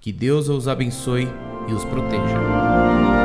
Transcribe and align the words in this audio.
Que 0.00 0.12
Deus 0.12 0.48
os 0.48 0.66
abençoe 0.66 1.28
e 1.68 1.72
os 1.74 1.84
proteja. 1.84 3.19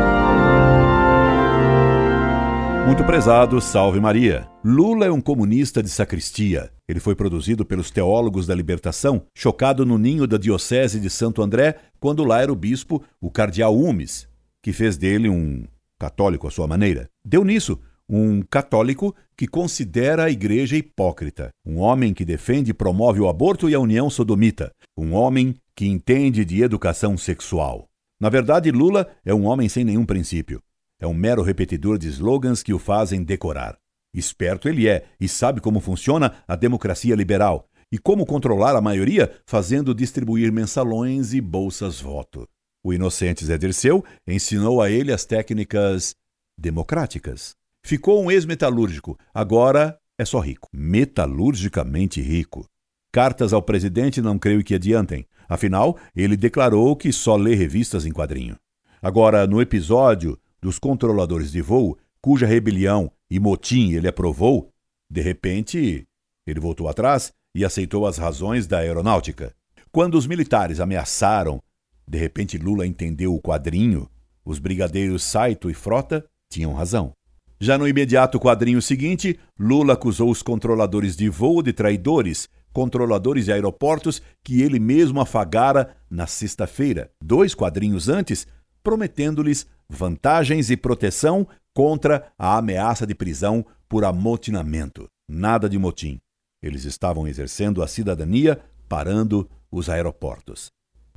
Muito 2.85 3.03
prezado, 3.03 3.59
salve 3.59 4.00
Maria. 4.00 4.47
Lula 4.63 5.07
é 5.07 5.12
um 5.12 5.19
comunista 5.19 5.81
de 5.81 5.90
sacristia. 5.90 6.72
Ele 6.88 7.00
foi 7.00 7.16
produzido 7.16 7.66
pelos 7.66 7.90
teólogos 7.90 8.46
da 8.46 8.53
libertação, 8.53 9.23
chocado 9.35 9.84
no 9.84 9.97
ninho 9.97 10.28
da 10.28 10.38
Diocese 10.38 11.00
de 11.00 11.09
Santo 11.09 11.41
André, 11.41 11.78
quando 12.00 12.23
lá 12.23 12.44
era 12.44 12.53
o 12.53 12.56
bispo, 12.56 13.03
o 13.19 13.31
cardeal 13.31 13.75
Umes, 13.75 14.28
que 14.62 14.72
fez 14.72 14.97
dele 14.97 15.28
um 15.28 15.66
católico 16.00 16.47
à 16.47 16.51
sua 16.51 16.68
maneira. 16.68 17.09
Deu 17.25 17.44
nisso 17.44 17.79
um 18.07 18.44
católico 18.44 19.16
que 19.35 19.47
considera 19.47 20.25
a 20.25 20.29
igreja 20.29 20.78
hipócrita, 20.78 21.50
um 21.66 21.79
homem 21.79 22.13
que 22.13 22.23
defende 22.23 22.69
e 22.69 22.73
promove 22.73 23.19
o 23.19 23.28
aborto 23.28 23.67
e 23.67 23.73
a 23.73 23.79
união 23.79 24.12
sodomita, 24.12 24.72
um 24.96 25.13
homem 25.13 25.56
que 25.75 25.88
entende 25.88 26.46
de 26.46 26.62
educação 26.62 27.17
sexual. 27.17 27.88
Na 28.22 28.29
verdade, 28.29 28.69
Lula 28.69 29.07
é 29.25 29.34
um 29.34 29.46
homem 29.47 29.67
sem 29.67 29.84
nenhum 29.84 30.06
princípio. 30.06 30.62
É 31.05 31.07
um 31.07 31.13
mero 31.13 31.43
repetidor 31.43 31.99
de 31.99 32.07
slogans 32.07 32.63
que 32.63 32.73
o 32.73 32.79
fazem 32.79 33.23
decorar. 33.23 33.77
Esperto 34.11 34.67
ele 34.67 34.89
é 34.89 35.05
e 35.21 35.27
sabe 35.27 35.61
como 35.61 35.79
funciona 35.79 36.33
a 36.47 36.55
democracia 36.55 37.13
liberal 37.13 37.69
e 37.91 37.99
como 37.99 38.25
controlar 38.25 38.75
a 38.75 38.81
maioria 38.81 39.31
fazendo 39.45 39.93
distribuir 39.93 40.51
mensalões 40.51 41.31
e 41.31 41.39
bolsas-voto. 41.39 42.49
O 42.83 42.91
inocente 42.91 43.45
Zé 43.45 43.55
Dirceu 43.55 44.03
ensinou 44.25 44.81
a 44.81 44.89
ele 44.89 45.13
as 45.13 45.25
técnicas 45.25 46.16
democráticas. 46.57 47.55
Ficou 47.83 48.23
um 48.23 48.31
ex-metalúrgico, 48.31 49.16
agora 49.31 49.99
é 50.17 50.25
só 50.25 50.39
rico. 50.39 50.67
Metalurgicamente 50.73 52.19
rico. 52.19 52.67
Cartas 53.11 53.53
ao 53.53 53.61
presidente 53.61 54.23
não 54.23 54.39
creio 54.39 54.63
que 54.63 54.73
adiantem. 54.73 55.27
Afinal, 55.47 55.99
ele 56.16 56.35
declarou 56.35 56.95
que 56.95 57.13
só 57.13 57.35
lê 57.35 57.53
revistas 57.53 58.07
em 58.07 58.11
quadrinho. 58.11 58.55
Agora, 59.03 59.46
no 59.46 59.61
episódio 59.61 60.35
dos 60.61 60.79
controladores 60.79 61.52
de 61.52 61.61
voo, 61.61 61.97
cuja 62.22 62.46
rebelião 62.46 63.11
e 63.29 63.40
motim 63.40 63.91
ele 63.91 64.07
aprovou, 64.07 64.69
de 65.09 65.22
repente 65.22 66.05
ele 66.47 66.59
voltou 66.59 66.87
atrás 66.87 67.31
e 67.53 67.63
aceitou 67.63 68.05
as 68.05 68.17
razões 68.17 68.67
da 68.67 68.79
aeronáutica. 68.79 69.55
Quando 69.91 70.16
os 70.16 70.28
militares 70.28 70.79
ameaçaram, 70.79 71.61
de 72.07 72.17
repente 72.17 72.57
Lula 72.57 72.85
entendeu 72.85 73.34
o 73.34 73.41
quadrinho, 73.41 74.09
os 74.43 74.59
brigadeiros 74.59 75.23
Saito 75.23 75.69
e 75.69 75.73
Frota 75.73 76.25
tinham 76.49 76.73
razão. 76.73 77.13
Já 77.59 77.78
no 77.78 77.87
imediato 77.87 78.40
quadrinho 78.40 78.81
seguinte, 78.81 79.40
Lula 79.58 79.93
acusou 79.93 80.29
os 80.29 80.41
controladores 80.41 81.16
de 81.16 81.29
voo 81.29 81.63
de 81.63 81.72
traidores, 81.72 82.49
controladores 82.73 83.46
de 83.46 83.53
aeroportos 83.53 84.22
que 84.43 84.61
ele 84.61 84.78
mesmo 84.78 85.22
afagara 85.22 85.96
na 86.09 86.28
sexta-feira. 86.28 87.09
Dois 87.23 87.55
quadrinhos 87.55 88.09
antes, 88.09 88.46
prometendo-lhes 88.84 89.66
vantagens 89.90 90.70
e 90.70 90.78
proteção 90.78 91.47
contra 91.73 92.32
a 92.37 92.58
ameaça 92.58 93.05
de 93.05 93.14
prisão 93.14 93.66
por 93.87 94.03
amotinamento. 94.03 95.08
Nada 95.28 95.67
de 95.70 95.78
motim. 95.78 96.20
Eles 96.61 96.85
estavam 96.85 97.28
exercendo 97.28 97.84
a 97.84 97.87
cidadania 97.87 98.59
parando 98.87 99.49
os 99.72 99.90
aeroportos. 99.90 100.72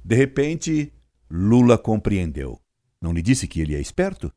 De 0.04 0.14
repente, 0.14 0.92
Lula 1.30 1.78
compreendeu. 1.78 2.60
Não 3.00 3.12
lhe 3.12 3.22
disse 3.22 3.46
que 3.46 3.60
ele 3.60 3.74
é 3.74 3.80
esperto? 3.80 4.32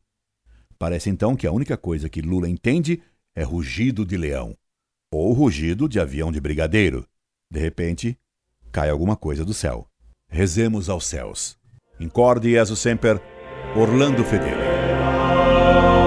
Parece 0.77 1.09
então 1.09 1.35
que 1.35 1.47
a 1.47 1.51
única 1.51 1.77
coisa 1.77 2.09
que 2.09 2.21
Lula 2.21 2.49
entende 2.49 3.01
é 3.35 3.43
rugido 3.43 4.05
de 4.05 4.17
leão 4.17 4.55
ou 5.11 5.33
rugido 5.33 5.89
de 5.89 5.99
avião 5.99 6.31
de 6.31 6.39
brigadeiro. 6.39 7.05
De 7.49 7.59
repente, 7.59 8.17
cai 8.71 8.89
alguma 8.89 9.15
coisa 9.15 9.43
do 9.43 9.53
céu. 9.53 9.87
Rezemos 10.29 10.89
aos 10.89 11.05
céus. 11.05 11.57
Incorde 11.99 12.51
Jesus 12.51 12.79
Semper, 12.79 13.21
Orlando 13.73 14.21
Fedeli. 14.25 16.00